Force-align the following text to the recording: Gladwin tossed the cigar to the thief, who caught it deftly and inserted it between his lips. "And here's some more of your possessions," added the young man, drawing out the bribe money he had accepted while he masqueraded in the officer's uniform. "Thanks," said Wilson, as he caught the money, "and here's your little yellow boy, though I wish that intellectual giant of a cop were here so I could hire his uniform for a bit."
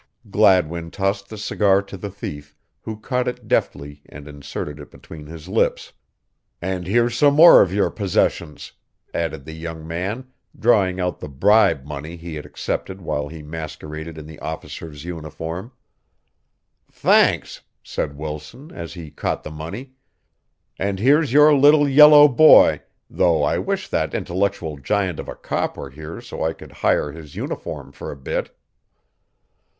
Gladwin 0.31 0.89
tossed 0.89 1.29
the 1.29 1.37
cigar 1.37 1.83
to 1.83 1.95
the 1.95 2.09
thief, 2.09 2.55
who 2.81 2.99
caught 2.99 3.27
it 3.27 3.47
deftly 3.47 4.01
and 4.09 4.27
inserted 4.27 4.79
it 4.79 4.89
between 4.89 5.27
his 5.27 5.47
lips. 5.47 5.93
"And 6.59 6.87
here's 6.87 7.15
some 7.15 7.35
more 7.35 7.61
of 7.61 7.71
your 7.71 7.91
possessions," 7.91 8.71
added 9.13 9.45
the 9.45 9.51
young 9.53 9.87
man, 9.87 10.25
drawing 10.57 10.99
out 10.99 11.19
the 11.19 11.29
bribe 11.29 11.85
money 11.85 12.15
he 12.17 12.33
had 12.33 12.47
accepted 12.47 12.99
while 12.99 13.27
he 13.27 13.43
masqueraded 13.43 14.17
in 14.17 14.25
the 14.25 14.39
officer's 14.39 15.05
uniform. 15.05 15.71
"Thanks," 16.91 17.61
said 17.83 18.17
Wilson, 18.17 18.71
as 18.71 18.95
he 18.95 19.11
caught 19.11 19.43
the 19.43 19.51
money, 19.51 19.91
"and 20.79 20.97
here's 20.97 21.31
your 21.31 21.53
little 21.53 21.87
yellow 21.87 22.27
boy, 22.27 22.81
though 23.07 23.43
I 23.43 23.59
wish 23.59 23.87
that 23.89 24.15
intellectual 24.15 24.77
giant 24.77 25.19
of 25.19 25.29
a 25.29 25.35
cop 25.35 25.77
were 25.77 25.91
here 25.91 26.19
so 26.21 26.43
I 26.43 26.53
could 26.53 26.71
hire 26.71 27.11
his 27.11 27.35
uniform 27.35 27.91
for 27.91 28.11
a 28.11 28.17
bit." 28.17 28.49